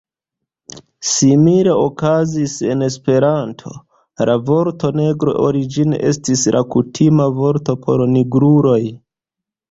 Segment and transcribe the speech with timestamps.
[1.07, 3.73] Simile okazis en Esperanto:
[4.29, 8.79] La vorto "negro" origine estis la kutima vorto por nigruloj.